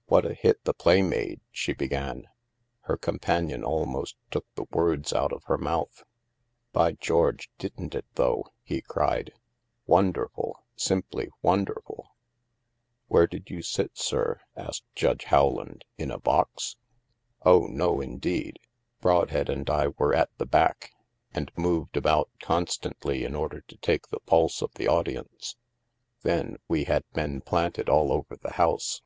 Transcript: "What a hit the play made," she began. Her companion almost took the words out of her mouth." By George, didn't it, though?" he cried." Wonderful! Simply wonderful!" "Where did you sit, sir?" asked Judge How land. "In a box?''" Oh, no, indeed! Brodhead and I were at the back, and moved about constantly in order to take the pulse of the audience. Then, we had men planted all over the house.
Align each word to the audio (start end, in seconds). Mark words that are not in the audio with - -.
"What 0.08 0.26
a 0.26 0.34
hit 0.34 0.62
the 0.64 0.74
play 0.74 1.00
made," 1.00 1.40
she 1.50 1.72
began. 1.72 2.26
Her 2.80 2.98
companion 2.98 3.64
almost 3.64 4.18
took 4.30 4.44
the 4.54 4.66
words 4.70 5.14
out 5.14 5.32
of 5.32 5.44
her 5.44 5.56
mouth." 5.56 6.02
By 6.74 6.92
George, 6.92 7.48
didn't 7.56 7.94
it, 7.94 8.04
though?" 8.16 8.44
he 8.70 8.82
cried." 8.82 9.32
Wonderful! 9.96 10.62
Simply 10.76 11.30
wonderful!" 11.40 12.14
"Where 13.08 13.26
did 13.26 13.48
you 13.48 13.62
sit, 13.62 13.96
sir?" 13.96 14.42
asked 14.54 14.84
Judge 14.94 15.24
How 15.24 15.46
land. 15.46 15.86
"In 15.96 16.10
a 16.10 16.18
box?''" 16.18 16.76
Oh, 17.46 17.60
no, 17.66 18.02
indeed! 18.02 18.58
Brodhead 19.00 19.48
and 19.48 19.70
I 19.70 19.88
were 19.96 20.12
at 20.14 20.28
the 20.36 20.44
back, 20.44 20.92
and 21.32 21.50
moved 21.56 21.96
about 21.96 22.28
constantly 22.40 23.24
in 23.24 23.34
order 23.34 23.62
to 23.62 23.76
take 23.78 24.08
the 24.08 24.20
pulse 24.20 24.60
of 24.60 24.70
the 24.74 24.86
audience. 24.86 25.56
Then, 26.20 26.58
we 26.68 26.84
had 26.84 27.04
men 27.14 27.40
planted 27.40 27.88
all 27.88 28.12
over 28.12 28.36
the 28.36 28.52
house. 28.52 29.00